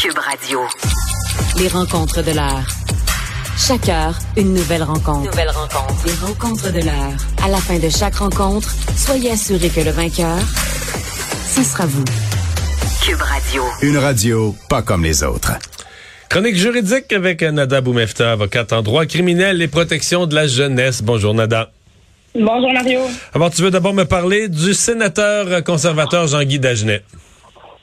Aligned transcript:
Cube 0.00 0.16
Radio. 0.16 0.60
Les 1.58 1.66
rencontres 1.66 2.22
de 2.22 2.30
l'heure. 2.30 2.64
Chaque 3.56 3.88
heure, 3.88 4.16
une 4.36 4.54
nouvelle 4.54 4.84
rencontre. 4.84 5.28
Nouvelle 5.28 5.50
rencontre. 5.50 6.06
Les 6.06 6.12
rencontres 6.24 6.72
de 6.72 6.84
l'heure. 6.84 7.16
À 7.42 7.48
la 7.48 7.56
fin 7.56 7.80
de 7.80 7.88
chaque 7.88 8.14
rencontre, 8.14 8.72
soyez 8.96 9.32
assurés 9.32 9.70
que 9.70 9.80
le 9.80 9.90
vainqueur, 9.90 10.38
ce 11.48 11.64
sera 11.64 11.86
vous. 11.86 12.04
Cube 13.02 13.20
Radio. 13.20 13.64
Une 13.82 13.98
radio 13.98 14.54
pas 14.68 14.82
comme 14.82 15.02
les 15.02 15.24
autres. 15.24 15.54
Chronique 16.28 16.54
juridique 16.54 17.12
avec 17.12 17.42
Nada 17.42 17.80
Boumefta, 17.80 18.30
avocate 18.30 18.72
en 18.72 18.82
droit 18.82 19.04
criminel 19.04 19.60
et 19.62 19.66
protection 19.66 20.26
de 20.26 20.34
la 20.36 20.46
jeunesse. 20.46 21.02
Bonjour 21.02 21.34
Nada. 21.34 21.72
Bonjour 22.36 22.72
Mario. 22.72 23.00
Alors, 23.34 23.50
tu 23.50 23.62
veux 23.62 23.72
d'abord 23.72 23.94
me 23.94 24.04
parler 24.04 24.48
du 24.48 24.74
sénateur 24.74 25.64
conservateur 25.64 26.28
Jean-Guy 26.28 26.60
Dagenet. 26.60 27.02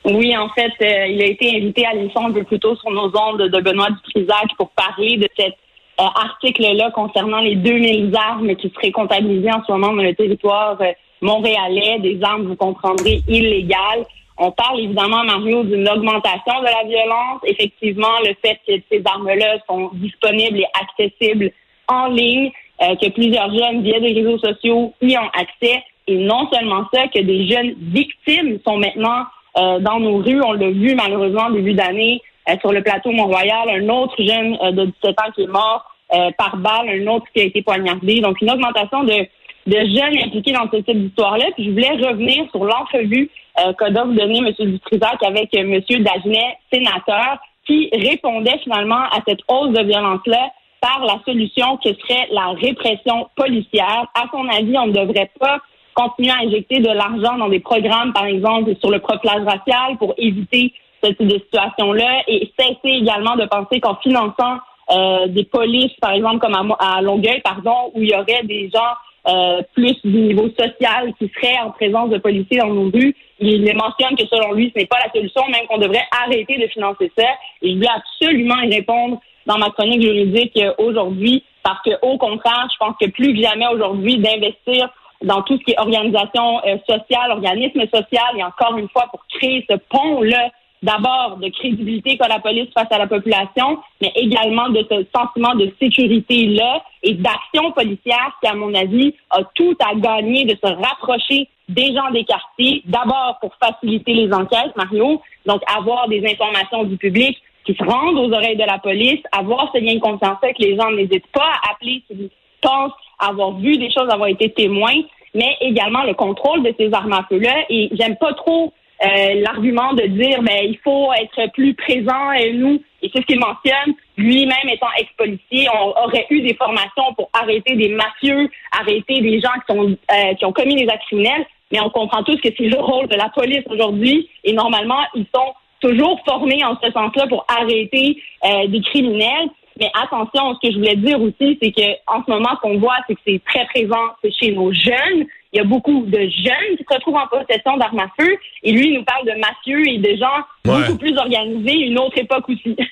Oui, 0.05 0.37
en 0.37 0.49
fait, 0.49 0.71
euh, 0.81 1.07
il 1.07 1.21
a 1.23 1.25
été 1.25 1.49
invité 1.49 1.83
à 1.83 1.93
l'émission 1.93 2.27
un 2.27 2.31
peu 2.31 2.43
plus 2.43 2.59
tôt 2.59 2.75
sur 2.75 2.91
nos 2.91 3.11
ondes 3.17 3.41
de 3.41 3.61
Benoît 3.61 3.89
Dutrisac 3.89 4.55
pour 4.55 4.69
parler 4.69 5.17
de 5.17 5.27
cet 5.35 5.55
euh, 5.99 6.03
article-là 6.03 6.91
concernant 6.91 7.39
les 7.39 7.55
2000 7.55 8.15
armes 8.15 8.55
qui 8.55 8.71
seraient 8.75 8.91
comptabilisées 8.91 9.51
en 9.51 9.63
ce 9.65 9.71
moment 9.71 9.93
dans 9.93 10.03
le 10.03 10.13
territoire 10.13 10.77
euh, 10.79 10.91
montréalais, 11.21 11.97
des 11.99 12.19
armes, 12.21 12.45
vous 12.45 12.55
comprendrez, 12.55 13.21
illégales. 13.27 14.05
On 14.37 14.51
parle 14.51 14.81
évidemment, 14.81 15.23
Mario, 15.23 15.63
d'une 15.63 15.89
augmentation 15.89 16.59
de 16.59 16.65
la 16.65 16.83
violence. 16.87 17.41
Effectivement, 17.45 18.19
le 18.23 18.35
fait 18.43 18.59
que 18.67 18.73
ces 18.91 19.01
armes-là 19.03 19.57
sont 19.67 19.89
disponibles 19.93 20.59
et 20.59 20.67
accessibles 20.79 21.51
en 21.87 22.07
ligne, 22.07 22.51
que 22.79 23.09
plusieurs 23.11 23.49
jeunes, 23.49 23.81
via 23.81 23.99
des 24.01 24.11
réseaux 24.11 24.37
sociaux, 24.37 24.93
y 25.01 25.17
ont 25.17 25.29
accès. 25.29 25.81
Et 26.07 26.17
non 26.17 26.49
seulement 26.51 26.83
ça, 26.93 27.07
que 27.07 27.21
des 27.21 27.47
jeunes 27.47 27.75
victimes 27.79 28.59
sont 28.67 28.77
maintenant 28.77 29.23
euh, 29.57 29.79
dans 29.79 29.99
nos 29.99 30.17
rues. 30.17 30.41
On 30.43 30.53
l'a 30.53 30.69
vu 30.69 30.95
malheureusement 30.95 31.43
en 31.43 31.51
début 31.51 31.73
d'année 31.73 32.21
euh, 32.49 32.55
sur 32.59 32.71
le 32.71 32.81
plateau 32.81 33.11
Mont-Royal, 33.11 33.69
un 33.69 33.89
autre 33.89 34.15
jeune 34.17 34.57
euh, 34.61 34.71
de 34.71 34.85
17 34.85 35.19
ans 35.19 35.31
qui 35.33 35.43
est 35.43 35.47
mort 35.47 35.91
par 36.37 36.55
balle, 36.57 36.87
un 36.87 37.07
autre 37.07 37.25
qui 37.33 37.41
a 37.41 37.45
été 37.45 37.63
poignardé. 37.63 38.21
Donc 38.21 38.39
une 38.39 38.51
augmentation 38.51 39.03
de, 39.03 39.25
de 39.65 39.75
jeunes 39.75 40.17
impliqués 40.23 40.51
dans 40.51 40.69
ce 40.71 40.77
type 40.77 41.01
d'histoire-là. 41.01 41.45
Puis 41.55 41.65
je 41.65 41.71
voulais 41.71 42.07
revenir 42.07 42.45
sur 42.51 42.63
l'entrevue 42.63 43.29
qu'a 43.55 43.89
donné 43.89 44.37
M. 44.37 44.53
Dutrisac 44.57 45.23
avec 45.23 45.53
M. 45.55 45.81
Dagenet, 45.89 46.57
sénateur, 46.71 47.39
qui 47.65 47.89
répondait 47.91 48.59
finalement 48.59 49.01
à 49.11 49.17
cette 49.27 49.39
hausse 49.47 49.71
de 49.71 49.83
violence-là 49.83 50.51
par 50.79 51.03
la 51.03 51.19
solution 51.25 51.77
que 51.77 51.89
serait 51.95 52.27
la 52.31 52.49
répression 52.49 53.27
policière. 53.35 54.05
À 54.13 54.25
son 54.31 54.47
avis, 54.47 54.77
on 54.77 54.87
ne 54.87 54.93
devrait 54.93 55.31
pas 55.39 55.59
continuer 55.95 56.31
à 56.31 56.45
injecter 56.45 56.79
de 56.79 56.91
l'argent 56.91 57.37
dans 57.37 57.49
des 57.49 57.61
programmes, 57.61 58.13
par 58.13 58.25
exemple, 58.25 58.75
sur 58.79 58.91
le 58.91 58.99
profilage 58.99 59.43
racial 59.45 59.97
pour 59.97 60.13
éviter 60.17 60.73
ce 61.03 61.09
type 61.11 61.27
de 61.27 61.39
situation-là 61.39 62.23
et 62.27 62.51
cesser 62.59 62.97
également 62.97 63.35
de 63.35 63.45
penser 63.45 63.79
qu'en 63.79 63.95
finançant 63.95 64.57
euh, 64.91 65.27
des 65.27 65.45
polices, 65.45 65.93
par 66.01 66.11
exemple, 66.11 66.39
comme 66.39 66.75
à, 66.77 67.01
Longueuil, 67.01 67.41
pardon, 67.43 67.91
où 67.93 68.01
il 68.01 68.09
y 68.09 68.13
aurait 68.13 68.43
des 68.43 68.69
gens 68.73 68.93
euh, 69.27 69.61
plus 69.73 69.95
du 70.03 70.21
niveau 70.21 70.47
social 70.59 71.13
qui 71.17 71.31
seraient 71.35 71.57
en 71.63 71.71
présence 71.71 72.09
de 72.09 72.17
policiers 72.17 72.59
dans 72.59 72.73
nos 72.73 72.91
rues. 72.91 73.15
Il 73.39 73.63
mentionne 73.75 74.15
que 74.15 74.27
selon 74.27 74.53
lui, 74.53 74.71
ce 74.75 74.79
n'est 74.79 74.85
pas 74.85 74.99
la 75.03 75.11
solution, 75.11 75.41
même 75.47 75.65
qu'on 75.67 75.79
devrait 75.79 76.05
arrêter 76.23 76.57
de 76.57 76.67
financer 76.67 77.11
ça. 77.17 77.27
Et 77.61 77.73
je 77.73 77.79
veux 77.79 77.87
absolument 77.87 78.61
y 78.61 78.75
répondre 78.75 79.19
dans 79.47 79.57
ma 79.57 79.69
chronique 79.69 80.01
juridique 80.01 80.59
aujourd'hui, 80.77 81.43
parce 81.63 81.81
que 81.83 81.91
au 82.01 82.17
contraire, 82.17 82.67
je 82.71 82.77
pense 82.77 82.95
que 83.01 83.09
plus 83.09 83.33
que 83.33 83.41
jamais 83.41 83.67
aujourd'hui, 83.67 84.17
d'investir 84.17 84.89
dans 85.23 85.41
tout 85.43 85.57
ce 85.57 85.63
qui 85.63 85.71
est 85.71 85.79
organisation 85.79 86.59
euh, 86.65 86.77
sociale, 86.87 87.31
organisme 87.31 87.81
social, 87.93 88.37
et 88.37 88.43
encore 88.43 88.77
une 88.77 88.89
fois, 88.89 89.07
pour 89.11 89.25
créer 89.27 89.65
ce 89.69 89.75
pont-là, 89.89 90.49
d'abord 90.83 91.37
de 91.37 91.49
crédibilité 91.49 92.17
qu'a 92.17 92.27
la 92.27 92.39
police 92.39 92.69
face 92.73 92.91
à 92.91 92.97
la 92.97 93.07
population, 93.07 93.79
mais 94.01 94.11
également 94.15 94.69
de 94.69 94.85
ce 94.89 95.05
sentiment 95.15 95.55
de 95.55 95.73
sécurité-là 95.81 96.83
et 97.01 97.13
d'action 97.13 97.71
policière 97.71 98.37
qui, 98.41 98.47
à 98.47 98.53
mon 98.53 98.73
avis, 98.73 99.13
a 99.31 99.39
tout 99.55 99.75
à 99.79 99.95
gagner 99.95 100.45
de 100.45 100.55
se 100.55 100.71
rapprocher 100.71 101.47
des 101.67 101.93
gens 101.95 102.11
des 102.11 102.23
quartiers, 102.23 102.83
d'abord 102.85 103.39
pour 103.41 103.55
faciliter 103.55 104.13
les 104.13 104.31
enquêtes, 104.31 104.75
Mario, 104.75 105.21
donc 105.47 105.61
avoir 105.75 106.07
des 106.07 106.23
informations 106.25 106.83
du 106.83 106.97
public 106.97 107.41
qui 107.65 107.73
se 107.73 107.83
rendent 107.83 108.17
aux 108.19 108.31
oreilles 108.31 108.57
de 108.57 108.63
la 108.63 108.77
police, 108.77 109.21
avoir 109.31 109.71
ce 109.73 109.79
lien 109.79 109.95
de 109.95 109.99
confiance 109.99 110.37
que 110.41 110.61
les 110.61 110.75
gens. 110.75 110.91
N'hésitent 110.91 111.31
pas 111.33 111.51
à 111.63 111.71
appeler 111.71 112.03
s'ils 112.07 112.29
pensent 112.61 112.93
avoir 113.19 113.53
vu 113.57 113.77
des 113.77 113.91
choses, 113.91 114.09
avoir 114.09 114.29
été 114.29 114.51
témoins, 114.51 115.01
mais 115.33 115.57
également 115.61 116.03
le 116.03 116.13
contrôle 116.13 116.63
de 116.63 116.73
ces 116.79 116.93
armes 116.93 117.13
à 117.13 117.25
feu-là. 117.29 117.65
Et 117.69 117.89
j'aime 117.93 118.15
pas 118.17 118.33
trop 118.33 118.73
euh, 119.03 119.41
l'argument 119.41 119.93
de 119.93 120.03
dire 120.03 120.41
ben 120.41 120.57
il 120.63 120.77
faut 120.83 121.11
être 121.13 121.51
plus 121.51 121.73
présent 121.73 122.31
et 122.31 122.53
nous. 122.53 122.81
Et 123.01 123.11
c'est 123.13 123.21
ce 123.21 123.25
qu'il 123.25 123.39
mentionne. 123.39 123.93
Lui-même 124.17 124.69
étant 124.71 124.87
ex-policier 124.97 125.67
on 125.73 125.89
aurait 126.03 126.25
eu 126.29 126.41
des 126.41 126.53
formations 126.53 127.13
pour 127.17 127.29
arrêter 127.33 127.75
des 127.75 127.89
mafieux 127.89 128.49
arrêter 128.79 129.19
des 129.19 129.41
gens 129.41 129.51
qui 129.67 129.75
sont 129.75 129.97
euh, 130.11 130.33
qui 130.35 130.45
ont 130.45 130.53
commis 130.53 130.75
des 130.75 130.87
actes 130.87 131.03
criminels. 131.07 131.45
Mais 131.71 131.81
on 131.81 131.89
comprend 131.89 132.23
tous 132.23 132.37
que 132.37 132.49
c'est 132.57 132.67
le 132.67 132.79
rôle 132.79 133.07
de 133.07 133.15
la 133.15 133.29
police 133.29 133.63
aujourd'hui. 133.69 134.29
Et 134.45 134.53
normalement 134.53 135.01
ils 135.13 135.25
sont 135.35 135.53
toujours 135.81 136.21
formés 136.25 136.63
en 136.63 136.77
ce 136.81 136.89
sens-là 136.91 137.27
pour 137.27 137.45
arrêter 137.49 138.17
euh, 138.45 138.67
des 138.67 138.81
criminels 138.81 139.49
mais 139.79 139.91
attention, 140.01 140.55
ce 140.55 140.67
que 140.67 140.73
je 140.73 140.77
voulais 140.77 140.95
dire 140.95 141.19
aussi, 141.21 141.57
c'est 141.61 141.71
que 141.71 141.91
en 142.07 142.23
ce 142.25 142.31
moment, 142.31 142.49
ce 142.55 142.61
qu'on 142.61 142.79
voit, 142.79 142.97
c'est 143.07 143.15
que 143.15 143.21
c'est 143.27 143.41
très 143.45 143.65
présent 143.65 144.15
chez 144.39 144.51
nos 144.51 144.71
jeunes. 144.71 145.25
Il 145.51 145.57
y 145.57 145.59
a 145.59 145.63
beaucoup 145.63 146.05
de 146.05 146.17
jeunes 146.17 146.77
qui 146.77 146.83
se 146.87 146.93
retrouvent 146.93 147.15
en 147.15 147.27
possession 147.27 147.77
d'armes 147.77 147.99
à 147.99 148.11
feu. 148.19 148.37
Et 148.63 148.71
lui, 148.71 148.89
il 148.89 148.93
nous 148.95 149.03
parle 149.03 149.25
de 149.25 149.39
mafieux 149.39 149.87
et 149.87 149.97
de 149.97 150.17
gens 150.17 150.43
beaucoup 150.63 150.97
plus 150.97 151.17
organisés, 151.17 151.87
une 151.87 151.99
autre 151.99 152.17
époque 152.17 152.49
aussi. 152.49 152.75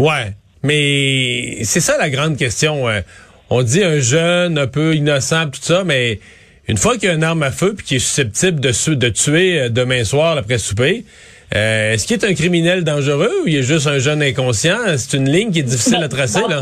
Ouais, 0.00 0.30
mais 0.62 1.64
c'est 1.64 1.80
ça 1.80 1.98
la 1.98 2.08
grande 2.08 2.36
question. 2.36 2.84
On 3.50 3.62
dit 3.64 3.82
un 3.82 3.98
jeune 3.98 4.56
un 4.56 4.68
peu 4.68 4.94
innocent, 4.94 5.46
tout 5.46 5.60
ça, 5.60 5.82
mais 5.82 6.20
une 6.68 6.76
fois 6.76 6.98
qu'il 6.98 7.08
y 7.08 7.10
a 7.10 7.14
une 7.14 7.24
arme 7.24 7.42
à 7.42 7.50
feu 7.50 7.74
puis 7.74 7.84
qu'il 7.84 7.96
est 7.96 8.00
susceptible 8.00 8.60
de, 8.60 8.94
de 8.94 9.08
tuer 9.08 9.58
euh, 9.58 9.68
demain 9.70 10.04
soir 10.04 10.36
après 10.36 10.58
souper, 10.58 11.04
euh, 11.54 11.92
est-ce 11.92 12.06
qu'il 12.06 12.16
est 12.16 12.24
un 12.24 12.34
criminel 12.34 12.84
dangereux 12.84 13.32
ou 13.42 13.48
il 13.48 13.56
est 13.56 13.62
juste 13.62 13.86
un 13.86 13.98
jeune 13.98 14.22
inconscient? 14.22 14.78
C'est 14.96 15.16
une 15.16 15.30
ligne 15.30 15.50
qui 15.50 15.60
est 15.60 15.62
difficile 15.62 16.02
à 16.02 16.08
tracer, 16.08 16.42
là. 16.48 16.60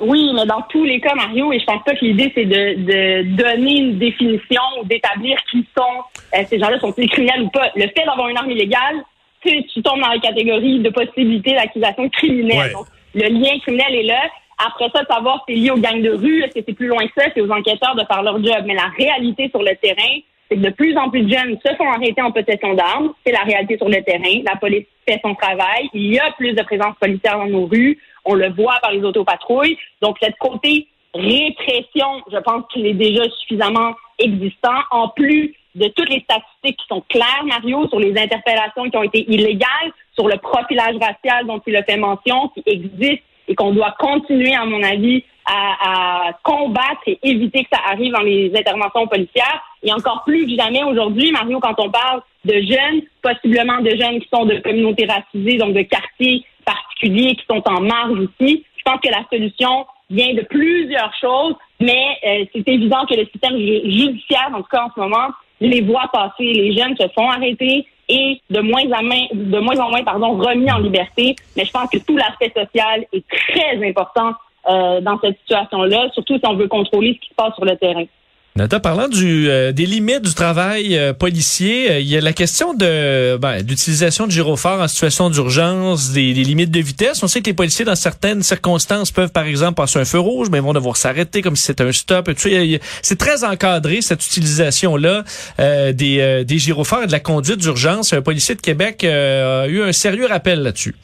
Oui, 0.00 0.30
mais 0.32 0.46
dans 0.46 0.62
tous 0.68 0.84
les 0.84 1.00
cas, 1.00 1.14
Mario, 1.14 1.52
et 1.52 1.58
je 1.58 1.64
pense 1.64 1.82
pas 1.82 1.94
que 1.94 2.04
l'idée, 2.04 2.30
c'est 2.34 2.44
de, 2.44 3.22
donner 3.36 3.78
une 3.78 3.98
définition 3.98 4.62
ou 4.80 4.84
d'établir 4.84 5.36
qui 5.50 5.66
sont, 5.76 6.04
euh, 6.34 6.44
ces 6.48 6.58
gens-là 6.58 6.78
sont-ils 6.78 7.10
criminels 7.10 7.42
ou 7.42 7.48
pas. 7.50 7.70
Le 7.74 7.82
fait 7.82 8.04
d'avoir 8.06 8.28
une 8.28 8.36
arme 8.36 8.50
illégale, 8.50 9.02
tu, 9.44 9.64
tu 9.66 9.82
tombes 9.82 10.00
dans 10.00 10.08
la 10.08 10.20
catégorie 10.20 10.78
de 10.80 10.90
possibilité 10.90 11.54
d'accusation 11.54 12.08
criminelle. 12.10 12.72
Donc, 12.72 12.86
le 13.14 13.28
lien 13.28 13.58
criminel 13.60 13.94
est 13.94 14.04
là. 14.04 14.20
Après 14.64 14.88
ça, 14.94 15.02
de 15.02 15.08
savoir 15.08 15.44
si 15.48 15.54
c'est 15.54 15.60
lié 15.60 15.70
aux 15.70 15.78
gangs 15.78 16.02
de 16.02 16.10
rue, 16.10 16.42
est-ce 16.42 16.54
que 16.54 16.60
c'est 16.66 16.74
plus 16.74 16.88
loin 16.88 17.04
que 17.06 17.12
ça, 17.16 17.28
c'est 17.34 17.40
aux 17.40 17.50
enquêteurs 17.50 17.96
de 17.96 18.04
faire 18.04 18.22
leur 18.22 18.42
job. 18.42 18.64
Mais 18.66 18.74
la 18.74 18.90
réalité 18.96 19.48
sur 19.50 19.62
le 19.62 19.74
terrain, 19.82 20.18
c'est 20.48 20.56
que 20.56 20.62
de 20.62 20.70
plus 20.70 20.96
en 20.96 21.10
plus 21.10 21.22
de 21.22 21.30
jeunes 21.30 21.58
se 21.64 21.74
font 21.76 21.90
arrêter 21.90 22.22
en 22.22 22.32
possession 22.32 22.74
d'armes. 22.74 23.12
C'est 23.24 23.32
la 23.32 23.42
réalité 23.42 23.76
sur 23.76 23.88
le 23.88 24.02
terrain. 24.02 24.42
La 24.44 24.56
police 24.56 24.86
fait 25.06 25.20
son 25.22 25.34
travail. 25.34 25.88
Il 25.92 26.14
y 26.14 26.18
a 26.18 26.30
plus 26.32 26.52
de 26.52 26.62
présence 26.62 26.94
policière 27.00 27.38
dans 27.38 27.46
nos 27.46 27.66
rues. 27.66 27.98
On 28.24 28.34
le 28.34 28.50
voit 28.50 28.78
par 28.80 28.92
les 28.92 29.02
autopatrouilles. 29.02 29.76
Donc, 30.00 30.16
cette 30.22 30.36
côté 30.38 30.88
répression, 31.14 32.22
je 32.32 32.38
pense 32.38 32.64
qu'il 32.72 32.86
est 32.86 32.94
déjà 32.94 33.24
suffisamment 33.40 33.92
existant. 34.18 34.80
En 34.90 35.08
plus 35.08 35.54
de 35.74 35.88
toutes 35.88 36.08
les 36.08 36.20
statistiques 36.20 36.78
qui 36.78 36.86
sont 36.88 37.02
claires, 37.08 37.44
Mario, 37.44 37.86
sur 37.88 38.00
les 38.00 38.18
interpellations 38.18 38.90
qui 38.90 38.96
ont 38.96 39.02
été 39.02 39.30
illégales, 39.30 39.92
sur 40.14 40.28
le 40.28 40.36
profilage 40.38 40.96
racial 40.96 41.46
dont 41.46 41.60
il 41.66 41.76
a 41.76 41.82
fait 41.84 41.96
mention, 41.96 42.48
qui 42.48 42.62
existe 42.66 43.22
et 43.48 43.54
qu'on 43.54 43.72
doit 43.72 43.94
continuer, 43.98 44.54
à 44.54 44.64
mon 44.64 44.82
avis, 44.82 45.24
à, 45.48 46.32
combattre 46.42 47.00
et 47.06 47.18
éviter 47.22 47.64
que 47.64 47.70
ça 47.72 47.80
arrive 47.90 48.12
dans 48.12 48.20
les 48.20 48.52
interventions 48.54 49.06
policières. 49.06 49.62
Et 49.82 49.92
encore 49.92 50.22
plus 50.24 50.46
que 50.46 50.60
jamais 50.60 50.84
aujourd'hui, 50.84 51.32
Mario, 51.32 51.58
quand 51.60 51.74
on 51.78 51.90
parle 51.90 52.22
de 52.44 52.54
jeunes, 52.54 53.02
possiblement 53.22 53.80
de 53.80 53.90
jeunes 53.90 54.20
qui 54.20 54.28
sont 54.32 54.44
de 54.44 54.58
communautés 54.58 55.06
racisées, 55.06 55.58
donc 55.58 55.74
de 55.74 55.82
quartiers 55.82 56.44
particuliers 56.64 57.36
qui 57.36 57.44
sont 57.48 57.62
en 57.66 57.80
marge 57.80 58.18
aussi, 58.18 58.64
je 58.76 58.82
pense 58.84 59.00
que 59.00 59.10
la 59.10 59.24
solution 59.30 59.86
vient 60.10 60.34
de 60.34 60.42
plusieurs 60.42 61.12
choses, 61.20 61.54
mais 61.80 62.16
euh, 62.26 62.44
c'est 62.52 62.68
évident 62.68 63.04
que 63.06 63.14
le 63.14 63.26
système 63.26 63.56
judiciaire, 63.58 64.50
en 64.54 64.58
tout 64.58 64.68
cas 64.70 64.84
en 64.84 64.90
ce 64.94 65.00
moment, 65.00 65.28
les 65.60 65.82
voit 65.82 66.08
passer. 66.12 66.44
Les 66.44 66.76
jeunes 66.76 66.96
se 66.96 67.06
font 67.14 67.30
arrêter 67.30 67.86
et 68.08 68.40
de 68.48 68.60
moins 68.60 68.84
en 68.84 69.02
moins, 69.02 69.26
de 69.32 69.58
moins 69.58 69.78
en 69.78 69.90
moins, 69.90 70.02
pardon, 70.02 70.38
remis 70.38 70.70
en 70.70 70.78
liberté. 70.78 71.36
Mais 71.56 71.64
je 71.64 71.70
pense 71.70 71.90
que 71.90 71.98
tout 71.98 72.16
l'aspect 72.16 72.52
social 72.56 73.04
est 73.12 73.24
très 73.28 73.86
important 73.86 74.32
euh, 74.68 75.00
dans 75.00 75.18
cette 75.20 75.38
situation-là, 75.40 76.08
surtout 76.12 76.34
si 76.34 76.42
on 76.46 76.54
veut 76.54 76.68
contrôler 76.68 77.14
ce 77.14 77.26
qui 77.26 77.30
se 77.30 77.34
passe 77.34 77.54
sur 77.54 77.64
le 77.64 77.76
terrain. 77.76 78.04
Nata, 78.56 78.80
parlant 78.80 79.08
du, 79.08 79.48
euh, 79.48 79.72
des 79.72 79.86
limites 79.86 80.22
du 80.22 80.34
travail 80.34 80.98
euh, 80.98 81.12
policier, 81.12 82.00
il 82.00 82.08
y 82.08 82.16
a 82.16 82.20
la 82.20 82.32
question 82.32 82.74
de 82.74 83.36
ben, 83.36 83.58
l'utilisation 83.58 84.26
de 84.26 84.32
gyrophares 84.32 84.80
en 84.80 84.88
situation 84.88 85.30
d'urgence, 85.30 86.10
des, 86.10 86.32
limites 86.32 86.70
de 86.70 86.80
vitesse. 86.80 87.22
On 87.22 87.28
sait 87.28 87.40
que 87.40 87.46
les 87.46 87.54
policiers, 87.54 87.84
dans 87.84 87.94
certaines 87.94 88.42
circonstances, 88.42 89.10
peuvent, 89.10 89.30
par 89.30 89.46
exemple, 89.46 89.74
passer 89.74 90.00
un 90.00 90.04
feu 90.04 90.18
rouge, 90.18 90.48
mais 90.50 90.58
ils 90.58 90.64
vont 90.64 90.72
devoir 90.72 90.96
s'arrêter 90.96 91.40
comme 91.40 91.56
si 91.56 91.62
c'était 91.62 91.84
un 91.84 91.92
stop. 91.92 92.28
C'est 92.36 93.18
très 93.18 93.44
encadré, 93.44 94.02
cette 94.02 94.26
utilisation-là 94.26 95.22
des, 95.92 96.44
des 96.44 96.58
gyrophares 96.58 97.04
et 97.04 97.06
de 97.06 97.12
la 97.12 97.20
conduite 97.20 97.58
d'urgence. 97.58 98.12
Un 98.12 98.22
policier 98.22 98.54
de 98.54 98.60
Québec 98.60 99.04
a 99.04 99.66
eu 99.68 99.82
un 99.82 99.92
sérieux 99.92 100.26
rappel 100.26 100.62
là-dessus. 100.62 100.94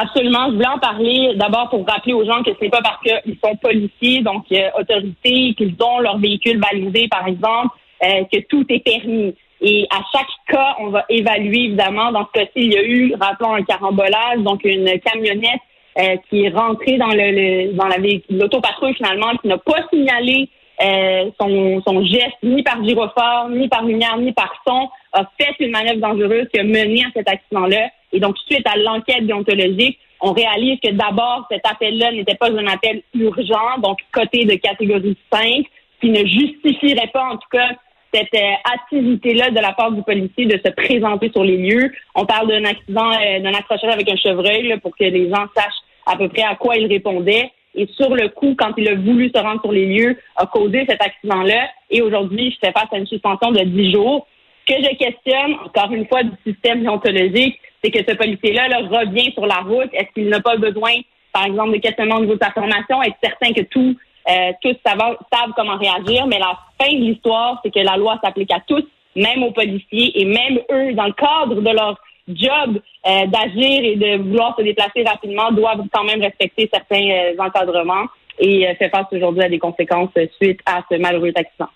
Absolument. 0.00 0.46
Je 0.50 0.52
voulais 0.54 0.68
en 0.68 0.78
parler 0.78 1.32
d'abord 1.34 1.70
pour 1.70 1.84
rappeler 1.84 2.12
aux 2.12 2.24
gens 2.24 2.44
que 2.44 2.52
ce 2.54 2.62
n'est 2.62 2.70
pas 2.70 2.82
parce 2.82 3.00
qu'ils 3.02 3.36
sont 3.44 3.56
policiers, 3.56 4.22
donc 4.22 4.44
euh, 4.52 4.68
autorités, 4.78 5.54
qu'ils 5.54 5.74
ont 5.82 5.98
leur 5.98 6.18
véhicule 6.18 6.60
balisé, 6.60 7.08
par 7.08 7.26
exemple, 7.26 7.76
euh, 8.04 8.22
que 8.32 8.38
tout 8.48 8.64
est 8.68 8.78
permis. 8.78 9.34
Et 9.60 9.88
à 9.90 10.00
chaque 10.12 10.28
cas, 10.46 10.76
on 10.78 10.90
va 10.90 11.04
évaluer, 11.08 11.64
évidemment. 11.64 12.12
Dans 12.12 12.26
ce 12.26 12.40
cas-ci, 12.40 12.52
il 12.54 12.72
y 12.72 12.76
a 12.76 12.84
eu, 12.84 13.14
rappelons, 13.20 13.54
un 13.54 13.62
carambolage, 13.64 14.38
donc 14.38 14.60
une 14.62 15.00
camionnette 15.00 15.60
euh, 15.98 16.16
qui 16.30 16.44
est 16.44 16.50
rentrée 16.50 16.96
dans 16.96 17.08
le, 17.08 17.72
dans 17.72 17.88
la 17.88 17.96
l'autopatrouille 18.30 18.94
finalement, 18.94 19.36
qui 19.42 19.48
n'a 19.48 19.58
pas 19.58 19.82
signalé 19.92 20.48
euh, 20.80 21.28
son, 21.40 21.82
son 21.84 22.04
geste 22.04 22.38
ni 22.44 22.62
par 22.62 22.84
gyrophare, 22.84 23.48
ni 23.48 23.66
par 23.66 23.84
lumière, 23.84 24.16
ni 24.16 24.30
par 24.30 24.62
son, 24.64 24.88
a 25.12 25.24
fait 25.40 25.56
une 25.58 25.72
manœuvre 25.72 25.98
dangereuse 25.98 26.46
qui 26.54 26.60
a 26.60 26.62
mené 26.62 27.02
à 27.04 27.10
cet 27.14 27.28
accident-là. 27.28 27.88
Et 28.12 28.20
donc, 28.20 28.36
suite 28.46 28.66
à 28.66 28.76
l'enquête 28.76 29.26
déontologique, 29.26 29.98
on 30.20 30.32
réalise 30.32 30.78
que 30.80 30.90
d'abord, 30.90 31.46
cet 31.50 31.64
appel-là 31.66 32.12
n'était 32.12 32.34
pas 32.34 32.50
un 32.50 32.66
appel 32.66 33.02
urgent, 33.14 33.78
donc 33.82 33.98
côté 34.12 34.44
de 34.44 34.54
catégorie 34.54 35.16
5, 35.32 35.64
qui 36.00 36.10
ne 36.10 36.24
justifierait 36.26 37.10
pas, 37.12 37.24
en 37.24 37.36
tout 37.36 37.48
cas, 37.50 37.68
cette 38.12 38.34
euh, 38.34 38.72
activité-là 38.72 39.50
de 39.50 39.60
la 39.60 39.72
part 39.72 39.92
du 39.92 40.02
policier 40.02 40.46
de 40.46 40.58
se 40.64 40.72
présenter 40.72 41.30
sur 41.30 41.44
les 41.44 41.56
lieux. 41.56 41.92
On 42.14 42.24
parle 42.24 42.48
d'un 42.48 42.64
accident, 42.64 43.10
euh, 43.12 43.40
d'un 43.40 43.52
accrochage 43.52 43.92
avec 43.92 44.08
un 44.10 44.16
chevreuil 44.16 44.78
pour 44.80 44.96
que 44.96 45.04
les 45.04 45.28
gens 45.28 45.46
sachent 45.54 45.82
à 46.06 46.16
peu 46.16 46.28
près 46.28 46.42
à 46.42 46.54
quoi 46.54 46.76
il 46.76 46.86
répondait. 46.86 47.50
Et 47.74 47.86
sur 47.96 48.14
le 48.14 48.28
coup, 48.28 48.54
quand 48.58 48.72
il 48.76 48.88
a 48.88 48.94
voulu 48.94 49.30
se 49.34 49.40
rendre 49.40 49.60
sur 49.60 49.72
les 49.72 49.86
lieux, 49.86 50.16
a 50.36 50.46
causé 50.46 50.86
cet 50.88 51.02
accident-là. 51.02 51.68
Et 51.90 52.00
aujourd'hui, 52.00 52.50
je 52.50 52.66
fais 52.66 52.72
face 52.72 52.88
à 52.90 52.98
une 52.98 53.06
suspension 53.06 53.52
de 53.52 53.60
10 53.60 53.92
jours. 53.92 54.26
Que 54.66 54.74
je 54.74 54.96
questionne, 54.96 55.54
encore 55.64 55.92
une 55.92 56.06
fois, 56.06 56.22
du 56.22 56.32
système 56.46 56.82
déontologique, 56.82 57.58
c'est 57.82 57.90
que 57.90 57.98
ce 58.08 58.16
policier-là 58.16 58.68
là, 58.68 58.78
revient 58.78 59.32
sur 59.32 59.46
la 59.46 59.58
route. 59.58 59.90
Est-ce 59.92 60.12
qu'il 60.14 60.28
n'a 60.28 60.40
pas 60.40 60.56
besoin, 60.56 60.92
par 61.32 61.46
exemple, 61.46 61.72
de 61.72 61.78
questionnement 61.78 62.16
au 62.16 62.20
niveau 62.20 62.34
de 62.34 62.42
sa 62.42 62.50
formation, 62.50 63.02
être 63.02 63.16
certain 63.22 63.52
que 63.52 63.62
tout, 63.62 63.96
euh, 64.28 64.52
tous 64.62 64.76
savent, 64.84 65.16
savent 65.32 65.52
comment 65.56 65.76
réagir. 65.76 66.26
Mais 66.26 66.38
la 66.38 66.58
fin 66.80 66.92
de 66.92 67.00
l'histoire, 67.00 67.60
c'est 67.64 67.72
que 67.72 67.80
la 67.80 67.96
loi 67.96 68.18
s'applique 68.22 68.52
à 68.52 68.60
tous, 68.66 68.84
même 69.16 69.42
aux 69.42 69.52
policiers, 69.52 70.20
et 70.20 70.24
même 70.24 70.58
eux, 70.70 70.92
dans 70.94 71.06
le 71.06 71.12
cadre 71.12 71.60
de 71.60 71.70
leur 71.70 71.98
job 72.28 72.80
euh, 73.06 73.26
d'agir 73.26 73.84
et 73.84 73.96
de 73.96 74.22
vouloir 74.22 74.54
se 74.56 74.62
déplacer 74.62 75.02
rapidement, 75.04 75.50
doivent 75.52 75.84
quand 75.92 76.04
même 76.04 76.20
respecter 76.20 76.68
certains 76.72 77.08
euh, 77.10 77.34
encadrements 77.38 78.06
et 78.40 78.72
fait 78.78 78.88
face 78.88 79.06
aujourd'hui 79.10 79.42
à 79.42 79.48
des 79.48 79.58
conséquences 79.58 80.10
suite 80.40 80.60
à 80.64 80.82
ce 80.88 80.96
malheureux 80.96 81.32
accident. 81.34 81.68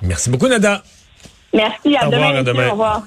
Merci 0.00 0.30
beaucoup, 0.30 0.46
Nada. 0.46 0.80
Merci, 1.52 1.96
à 1.96 2.06
Au 2.06 2.10
revoir, 2.10 2.30
demain. 2.30 2.38
à 2.38 2.42
demain. 2.42 2.68
Au 2.68 2.72
revoir. 2.72 3.02